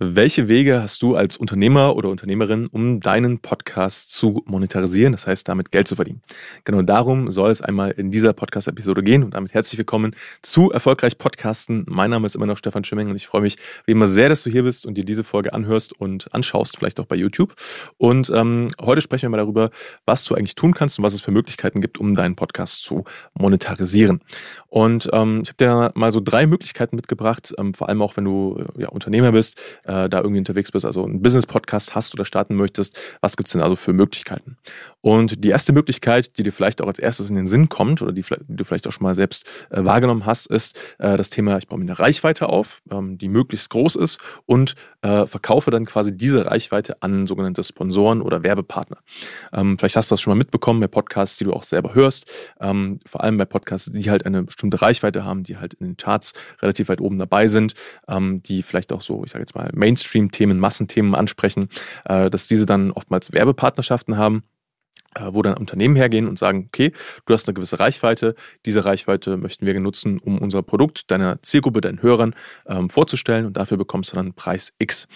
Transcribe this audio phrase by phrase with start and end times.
[0.00, 5.48] Welche Wege hast du als Unternehmer oder Unternehmerin, um deinen Podcast zu monetarisieren, das heißt
[5.48, 6.20] damit Geld zu verdienen?
[6.64, 11.16] Genau darum soll es einmal in dieser Podcast-Episode gehen und damit herzlich willkommen zu Erfolgreich
[11.16, 11.86] Podcasten.
[11.88, 14.42] Mein Name ist immer noch Stefan Schimming und ich freue mich wie immer sehr, dass
[14.42, 17.54] du hier bist und dir diese Folge anhörst und anschaust, vielleicht auch bei YouTube.
[17.96, 19.70] Und ähm, heute sprechen wir mal darüber,
[20.06, 23.04] was du eigentlich tun kannst und was es für Möglichkeiten gibt, um deinen Podcast zu
[23.38, 24.22] monetarisieren.
[24.66, 28.24] Und ähm, ich habe dir mal so drei Möglichkeiten mitgebracht, ähm, vor allem auch wenn
[28.24, 32.24] du äh, ja, Unternehmer bist äh, da irgendwie unterwegs bist, also einen Business-Podcast hast oder
[32.24, 34.56] starten möchtest, was gibt es denn also für Möglichkeiten?
[35.04, 38.10] Und die erste Möglichkeit, die dir vielleicht auch als erstes in den Sinn kommt oder
[38.10, 41.58] die, die du vielleicht auch schon mal selbst äh, wahrgenommen hast, ist äh, das Thema,
[41.58, 45.84] ich baue mir eine Reichweite auf, ähm, die möglichst groß ist und äh, verkaufe dann
[45.84, 48.96] quasi diese Reichweite an sogenannte Sponsoren oder Werbepartner.
[49.52, 52.54] Ähm, vielleicht hast du das schon mal mitbekommen bei Podcasts, die du auch selber hörst,
[52.58, 55.96] ähm, vor allem bei Podcasts, die halt eine bestimmte Reichweite haben, die halt in den
[55.98, 56.32] Charts
[56.62, 57.74] relativ weit oben dabei sind,
[58.08, 61.68] ähm, die vielleicht auch so, ich sage jetzt mal, Mainstream-Themen, Massenthemen ansprechen,
[62.06, 64.44] äh, dass diese dann oftmals Werbepartnerschaften haben
[65.30, 66.92] wo dann Unternehmen hergehen und sagen, okay,
[67.26, 68.34] du hast eine gewisse Reichweite,
[68.66, 72.34] diese Reichweite möchten wir nutzen, um unser Produkt deiner Zielgruppe, deinen Hörern
[72.66, 75.06] ähm, vorzustellen und dafür bekommst du dann Preis X.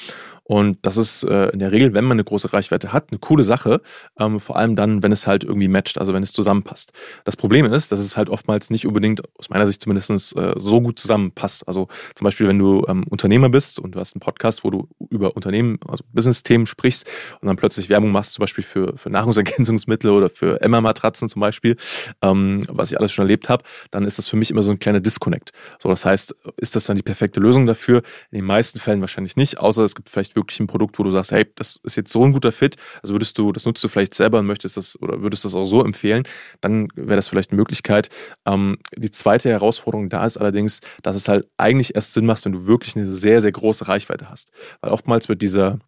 [0.48, 3.44] Und das ist äh, in der Regel, wenn man eine große Reichweite hat, eine coole
[3.44, 3.82] Sache.
[4.18, 6.92] Ähm, vor allem dann, wenn es halt irgendwie matcht, also wenn es zusammenpasst.
[7.24, 10.80] Das Problem ist, dass es halt oftmals nicht unbedingt, aus meiner Sicht zumindest, äh, so
[10.80, 11.68] gut zusammenpasst.
[11.68, 14.88] Also zum Beispiel, wenn du ähm, Unternehmer bist und du hast einen Podcast, wo du
[15.10, 17.06] über Unternehmen, also Business-Themen sprichst
[17.42, 21.76] und dann plötzlich Werbung machst, zum Beispiel für, für Nahrungsergänzungsmittel oder für Emma-Matratzen zum Beispiel,
[22.22, 24.78] ähm, was ich alles schon erlebt habe, dann ist das für mich immer so ein
[24.78, 25.52] kleiner Disconnect.
[25.78, 27.98] So, das heißt, ist das dann die perfekte Lösung dafür?
[28.30, 31.10] In den meisten Fällen wahrscheinlich nicht, außer es gibt vielleicht wirklich ein Produkt, wo du
[31.10, 33.88] sagst, hey, das ist jetzt so ein guter Fit, also würdest du, das nutzt du
[33.88, 36.24] vielleicht selber und möchtest das oder würdest das auch so empfehlen,
[36.60, 38.08] dann wäre das vielleicht eine Möglichkeit.
[38.46, 42.52] Ähm, die zweite Herausforderung da ist allerdings, dass es halt eigentlich erst Sinn macht, wenn
[42.52, 44.50] du wirklich eine sehr, sehr große Reichweite hast.
[44.80, 45.78] Weil oftmals wird dieser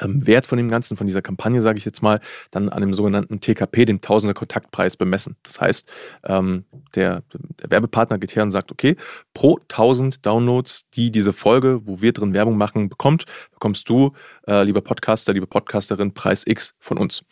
[0.00, 3.40] Wert von dem Ganzen, von dieser Kampagne, sage ich jetzt mal, dann an dem sogenannten
[3.40, 5.36] TKP, dem Tausender Kontaktpreis bemessen.
[5.44, 5.88] Das heißt,
[6.24, 6.64] ähm,
[6.96, 7.22] der,
[7.62, 8.96] der, Werbepartner geht her und sagt, okay,
[9.34, 14.12] pro 1000 Downloads, die diese Folge, wo wir drin Werbung machen, bekommt, bekommst du,
[14.48, 17.22] äh, lieber Podcaster, liebe Podcasterin, Preis X von uns.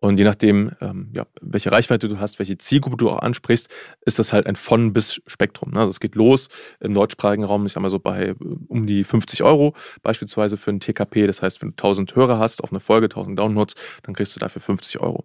[0.00, 3.68] Und je nachdem, ähm, ja, welche Reichweite du hast, welche Zielgruppe du auch ansprichst,
[4.04, 5.72] ist das halt ein von bis Spektrum.
[5.72, 5.80] Ne?
[5.80, 6.48] Also es geht los
[6.80, 8.34] im deutschsprachigen Raum, ich sag mal so bei äh,
[8.68, 11.26] um die 50 Euro beispielsweise für ein TKP.
[11.26, 14.40] Das heißt, wenn du 1000 Hörer hast auf eine Folge, 1000 Downloads, dann kriegst du
[14.40, 15.24] dafür 50 Euro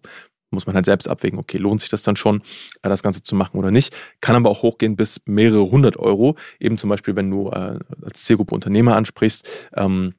[0.54, 2.42] muss man halt selbst abwägen, okay, lohnt sich das dann schon,
[2.84, 3.94] äh, das Ganze zu machen oder nicht.
[4.22, 6.38] Kann aber auch hochgehen bis mehrere hundert Euro.
[6.60, 10.14] Eben zum Beispiel, wenn du äh, als Zielgruppe Unternehmer ansprichst, ähm,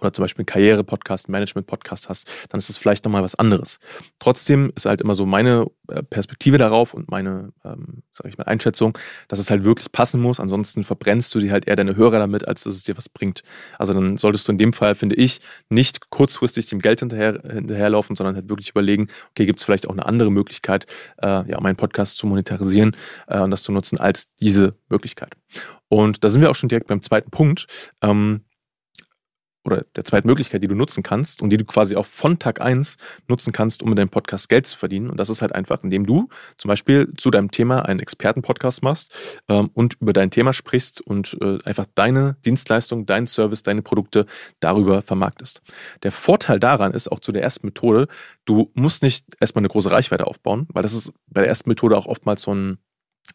[0.00, 3.78] oder zum Beispiel Karriere-Podcast, Management-Podcast hast, dann ist es vielleicht nochmal was anderes.
[4.18, 8.44] Trotzdem ist halt immer so meine äh, Perspektive darauf und meine, ähm, sage ich mal,
[8.44, 8.96] Einschätzung,
[9.28, 10.40] dass es halt wirklich passen muss.
[10.40, 13.42] Ansonsten verbrennst du dir halt eher deine Hörer damit, als dass es dir was bringt.
[13.78, 18.16] Also dann solltest du in dem Fall, finde ich, nicht kurzfristig dem Geld hinterher, hinterherlaufen,
[18.16, 20.86] sondern halt wirklich überlegen, okay, gibt es vielleicht auch eine andere Möglichkeit,
[21.22, 22.96] äh, ja, meinen Podcast zu monetarisieren
[23.26, 25.34] äh, und das zu nutzen als diese Möglichkeit.
[25.88, 27.66] Und da sind wir auch schon direkt beim zweiten Punkt.
[28.02, 28.42] Ähm,
[29.66, 32.60] oder der zweiten Möglichkeit, die du nutzen kannst und die du quasi auch von Tag
[32.60, 32.96] 1
[33.28, 35.10] nutzen kannst, um mit deinem Podcast Geld zu verdienen.
[35.10, 39.12] Und das ist halt einfach, indem du zum Beispiel zu deinem Thema einen Expertenpodcast machst
[39.48, 44.26] ähm, und über dein Thema sprichst und äh, einfach deine Dienstleistung, deinen Service, deine Produkte
[44.60, 45.62] darüber vermarktest.
[46.02, 48.08] Der Vorteil daran ist auch zu der ersten Methode,
[48.44, 51.96] du musst nicht erstmal eine große Reichweite aufbauen, weil das ist bei der ersten Methode
[51.96, 52.78] auch oftmals so ein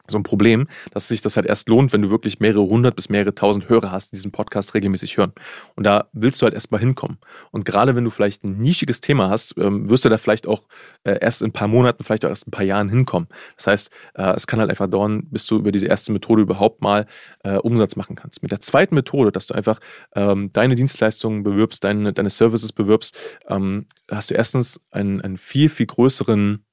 [0.08, 3.10] so ein Problem, dass sich das halt erst lohnt, wenn du wirklich mehrere hundert bis
[3.10, 5.34] mehrere tausend Hörer hast, die diesen Podcast regelmäßig hören.
[5.76, 7.18] Und da willst du halt erstmal hinkommen.
[7.52, 10.68] Und gerade wenn du vielleicht ein nischiges Thema hast, ähm, wirst du da vielleicht auch
[11.04, 13.28] äh, erst in ein paar Monaten, vielleicht auch erst in ein paar Jahren hinkommen.
[13.56, 16.82] Das heißt, äh, es kann halt einfach dauern, bis du über diese erste Methode überhaupt
[16.82, 17.06] mal
[17.44, 18.42] äh, Umsatz machen kannst.
[18.42, 19.80] Mit der zweiten Methode, dass du einfach
[20.16, 25.70] ähm, deine Dienstleistungen bewirbst, deine, deine Services bewirbst, ähm, hast du erstens einen, einen viel,
[25.70, 26.64] viel größeren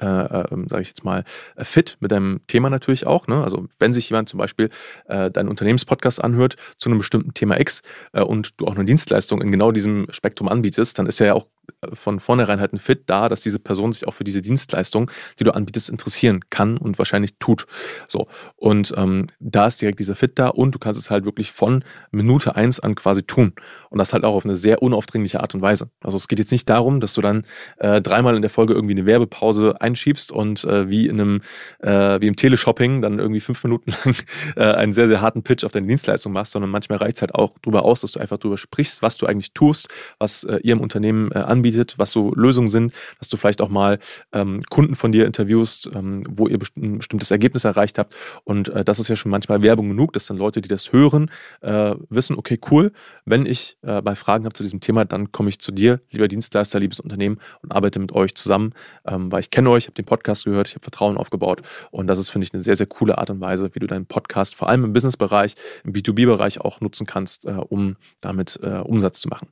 [0.00, 1.24] äh, äh, sage ich jetzt mal,
[1.56, 3.26] äh, fit mit deinem Thema natürlich auch.
[3.26, 3.42] Ne?
[3.42, 4.70] Also wenn sich jemand zum Beispiel
[5.06, 7.82] äh, deinen Unternehmenspodcast anhört zu einem bestimmten Thema X
[8.12, 11.34] äh, und du auch eine Dienstleistung in genau diesem Spektrum anbietest, dann ist er ja
[11.34, 11.48] auch
[11.92, 15.44] von vornherein halt ein Fit da, dass diese Person sich auch für diese Dienstleistung, die
[15.44, 17.66] du anbietest, interessieren kann und wahrscheinlich tut.
[18.06, 18.28] So.
[18.56, 21.84] Und ähm, da ist direkt dieser Fit da und du kannst es halt wirklich von
[22.10, 23.52] Minute eins an quasi tun.
[23.90, 25.90] Und das halt auch auf eine sehr unaufdringliche Art und Weise.
[26.00, 27.44] Also es geht jetzt nicht darum, dass du dann
[27.78, 31.40] äh, dreimal in der Folge irgendwie eine Werbepause einschiebst und äh, wie in einem,
[31.80, 34.16] äh, wie im Teleshopping dann irgendwie fünf Minuten lang
[34.56, 37.34] äh, einen sehr, sehr harten Pitch auf deine Dienstleistung machst, sondern manchmal reicht es halt
[37.34, 39.88] auch darüber aus, dass du einfach darüber sprichst, was du eigentlich tust,
[40.18, 43.68] was äh, ihr im Unternehmen äh, anbietet, was so Lösungen sind, dass du vielleicht auch
[43.68, 43.98] mal
[44.32, 48.16] ähm, Kunden von dir interviewst, ähm, wo ihr ein bestimmtes Ergebnis erreicht habt.
[48.44, 51.30] Und äh, das ist ja schon manchmal Werbung genug, dass dann Leute, die das hören,
[51.60, 52.92] äh, wissen, okay, cool,
[53.24, 56.28] wenn ich äh, bei Fragen habe zu diesem Thema, dann komme ich zu dir, lieber
[56.28, 58.72] Dienstleister, liebes Unternehmen und arbeite mit euch zusammen,
[59.06, 62.18] ähm, weil ich kenne euch, habe den Podcast gehört, ich habe Vertrauen aufgebaut und das
[62.18, 64.68] ist, finde ich, eine sehr, sehr coole Art und Weise, wie du deinen Podcast vor
[64.68, 65.54] allem im Business-Bereich,
[65.84, 69.48] im B2B-Bereich auch nutzen kannst, äh, um damit äh, Umsatz zu machen.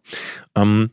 [0.55, 0.91] Ähm,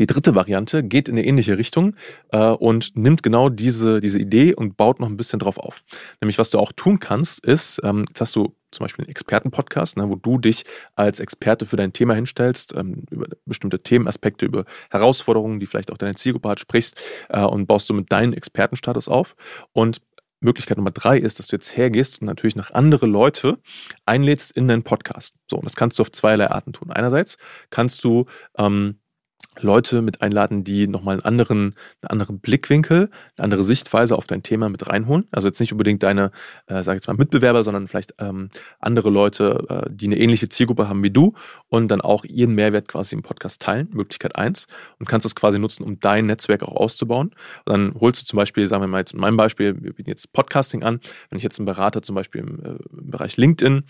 [0.00, 1.94] die dritte Variante geht in eine ähnliche Richtung
[2.32, 5.82] äh, und nimmt genau diese, diese Idee und baut noch ein bisschen drauf auf.
[6.22, 9.98] Nämlich, was du auch tun kannst, ist, ähm, jetzt hast du zum Beispiel einen Expertenpodcast,
[9.98, 10.64] ne, wo du dich
[10.94, 15.98] als Experte für dein Thema hinstellst, ähm, über bestimmte Themenaspekte, über Herausforderungen, die vielleicht auch
[15.98, 16.96] deine Zielgruppe hat, sprichst
[17.28, 19.36] äh, und baust du mit deinem Expertenstatus auf.
[19.72, 20.00] Und
[20.40, 23.58] Möglichkeit Nummer drei ist, dass du jetzt hergehst und natürlich noch andere Leute
[24.06, 25.34] einlädst in deinen Podcast.
[25.50, 26.90] So, und das kannst du auf zweierlei Arten tun.
[26.90, 27.36] Einerseits
[27.68, 28.24] kannst du
[28.56, 29.00] ähm,
[29.58, 34.44] Leute mit einladen, die nochmal einen anderen, einen anderen Blickwinkel, eine andere Sichtweise auf dein
[34.44, 35.26] Thema mit reinholen.
[35.32, 36.30] Also jetzt nicht unbedingt deine,
[36.66, 40.48] äh, sag ich jetzt mal, Mitbewerber, sondern vielleicht ähm, andere Leute, äh, die eine ähnliche
[40.48, 41.34] Zielgruppe haben wie du
[41.68, 43.88] und dann auch ihren Mehrwert quasi im Podcast teilen.
[43.92, 44.68] Möglichkeit eins
[44.98, 47.30] Und kannst das quasi nutzen, um dein Netzwerk auch auszubauen.
[47.64, 50.10] Und dann holst du zum Beispiel, sagen wir mal jetzt in meinem Beispiel, wir bieten
[50.10, 51.00] jetzt Podcasting an.
[51.28, 53.84] Wenn ich jetzt einen Berater zum Beispiel im, äh, im Bereich LinkedIn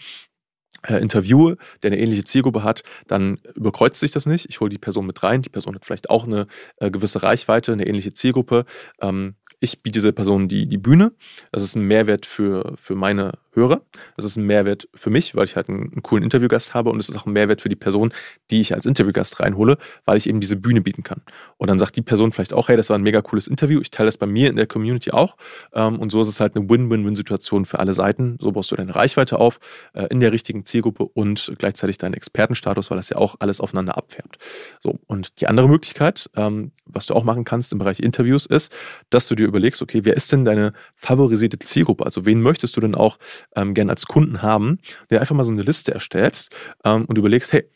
[0.88, 4.46] interviewe, der eine ähnliche Zielgruppe hat, dann überkreuzt sich das nicht.
[4.48, 5.42] Ich hole die Person mit rein.
[5.42, 6.46] Die Person hat vielleicht auch eine
[6.76, 8.64] äh, gewisse Reichweite, eine ähnliche Zielgruppe.
[9.00, 11.12] Ähm, ich biete dieser Person die, die Bühne.
[11.52, 13.82] Das ist ein Mehrwert für, für meine Hörer.
[14.16, 17.00] Das ist ein Mehrwert für mich, weil ich halt einen, einen coolen Interviewgast habe und
[17.00, 18.12] es ist auch ein Mehrwert für die Person,
[18.50, 21.22] die ich als Interviewgast reinhole, weil ich eben diese Bühne bieten kann.
[21.56, 23.90] Und dann sagt die Person vielleicht auch, hey, das war ein mega cooles Interview, ich
[23.90, 25.36] teile das bei mir in der Community auch.
[25.72, 28.36] Ähm, und so ist es halt eine Win-Win-Win-Situation für alle Seiten.
[28.40, 29.58] So baust du deine Reichweite auf
[29.94, 33.96] äh, in der richtigen Zielgruppe und gleichzeitig deinen Expertenstatus, weil das ja auch alles aufeinander
[33.96, 34.38] abfärbt.
[34.80, 38.74] So, und die andere Möglichkeit, ähm, was du auch machen kannst im Bereich Interviews, ist,
[39.10, 42.04] dass du dir überlegst, okay, wer ist denn deine favorisierte Zielgruppe?
[42.04, 43.18] Also wen möchtest du denn auch
[43.56, 44.78] ähm, gerne als Kunden haben,
[45.10, 46.54] der einfach mal so eine Liste erstellst
[46.84, 47.68] ähm, und überlegst, hey,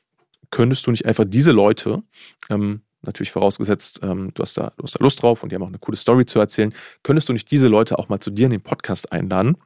[0.50, 2.02] könntest du nicht einfach diese Leute
[2.50, 5.62] ähm, natürlich vorausgesetzt, ähm, du, hast da, du hast da Lust drauf und die haben
[5.62, 6.72] auch eine coole Story zu erzählen,
[7.02, 9.56] könntest du nicht diese Leute auch mal zu dir in den Podcast einladen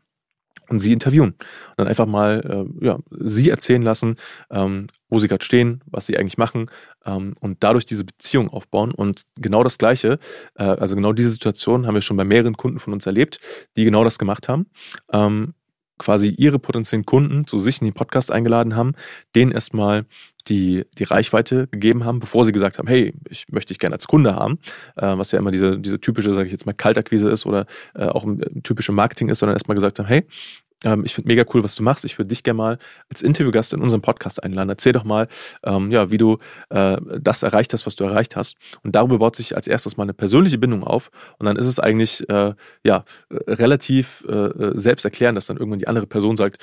[0.68, 1.30] und sie interviewen.
[1.30, 4.16] Und dann einfach mal äh, ja, sie erzählen lassen,
[4.50, 6.70] ähm, wo sie gerade stehen, was sie eigentlich machen
[7.04, 8.92] ähm, und dadurch diese Beziehung aufbauen.
[8.92, 10.18] Und genau das Gleiche,
[10.56, 13.40] äh, also genau diese Situation haben wir schon bei mehreren Kunden von uns erlebt,
[13.76, 14.66] die genau das gemacht haben.
[15.12, 15.54] Ähm,
[15.98, 18.94] quasi ihre potenziellen Kunden zu sich in den Podcast eingeladen haben,
[19.34, 20.06] denen erstmal
[20.48, 24.06] die, die Reichweite gegeben haben, bevor sie gesagt haben, hey, ich möchte dich gerne als
[24.06, 24.58] Kunde haben,
[24.96, 28.06] äh, was ja immer diese, diese typische, sage ich jetzt mal, Kaltakquise ist oder äh,
[28.06, 28.26] auch
[28.62, 30.24] typische Marketing ist, sondern erstmal gesagt haben, hey,
[30.84, 32.04] ähm, ich finde mega cool, was du machst.
[32.04, 32.78] Ich würde dich gerne mal
[33.08, 34.68] als Interviewgast in unserem Podcast einladen.
[34.68, 35.28] Erzähl doch mal,
[35.64, 36.38] ähm, ja, wie du
[36.70, 38.56] äh, das erreicht hast, was du erreicht hast.
[38.82, 41.10] Und darüber baut sich als erstes mal eine persönliche Bindung auf.
[41.38, 42.54] Und dann ist es eigentlich äh,
[42.84, 46.58] ja relativ äh, selbsterklärend, dass dann irgendwann die andere Person sagt,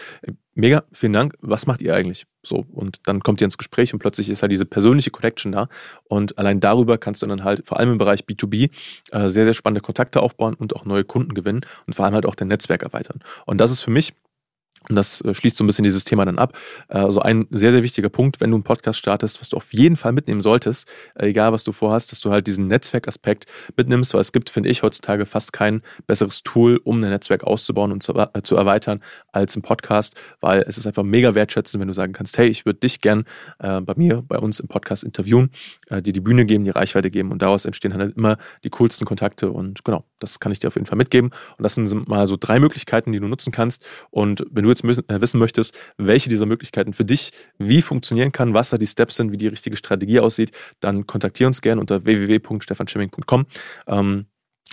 [0.56, 2.26] mega, vielen Dank, was macht ihr eigentlich?
[2.44, 5.68] So, und dann kommt ihr ins Gespräch und plötzlich ist halt diese persönliche Connection da.
[6.06, 8.70] Und allein darüber kannst du dann halt vor allem im Bereich B2B
[9.12, 12.26] äh, sehr, sehr spannende Kontakte aufbauen und auch neue Kunden gewinnen und vor allem halt
[12.26, 13.20] auch dein Netzwerk erweitern.
[13.46, 14.14] Und das ist für mich
[14.90, 16.58] und das äh, schließt so ein bisschen dieses Thema dann ab.
[16.88, 19.96] Also ein sehr, sehr wichtiger Punkt, wenn du einen Podcast startest, was du auf jeden
[19.96, 23.46] Fall mitnehmen solltest, äh, egal was du vorhast, dass du halt diesen Netzwerkaspekt
[23.78, 27.92] mitnimmst, weil es gibt, finde ich, heutzutage fast kein besseres Tool, um ein Netzwerk auszubauen
[27.92, 29.02] und zu, erweitern
[29.32, 32.66] als ein Podcast, weil es ist einfach mega wertschätzend, wenn du sagen kannst, hey, ich
[32.66, 33.26] würde dich gern
[33.60, 35.52] bei mir, bei uns im Podcast interviewen,
[35.90, 39.52] dir die Bühne geben, die Reichweite geben und daraus entstehen halt immer die coolsten Kontakte
[39.52, 41.32] und genau, das kann ich dir auf jeden Fall mitgeben.
[41.58, 44.84] Und das sind mal so drei Möglichkeiten, die du nutzen kannst und wenn du jetzt
[44.84, 49.16] äh, wissen möchtest, welche dieser Möglichkeiten für dich wie funktionieren kann, was da die Steps
[49.16, 53.46] sind, wie die richtige Strategie aussieht, dann kontaktiere uns gerne unter www.stefanschimming.com.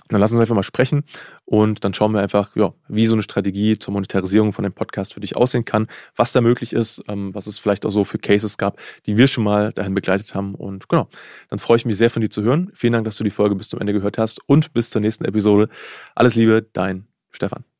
[0.09, 1.05] dann lass uns einfach mal sprechen
[1.45, 5.15] und dann schauen wir einfach, ja, wie so eine Strategie zur Monetarisierung von dem Podcast
[5.15, 8.19] für dich aussehen kann, was da möglich ist, ähm, was es vielleicht auch so für
[8.19, 10.55] Cases gab, die wir schon mal dahin begleitet haben.
[10.55, 11.09] Und genau,
[11.51, 12.71] dann freue ich mich sehr von dir zu hören.
[12.75, 15.25] Vielen Dank, dass du die Folge bis zum Ende gehört hast und bis zur nächsten
[15.25, 15.69] Episode.
[16.15, 17.72] Alles Liebe, dein Stefan.